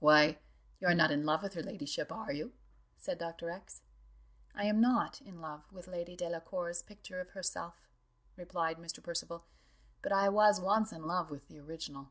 [0.00, 0.38] "Why,
[0.80, 2.52] you are not in love with her ladyship, are you?"
[2.98, 3.48] said Dr.
[3.48, 3.80] X.
[4.54, 7.88] "I am not in love with Lady Delacour's picture of herself,"
[8.36, 9.02] replied Mr.
[9.02, 9.46] Percival,
[10.02, 12.10] "but I was once in love with the original."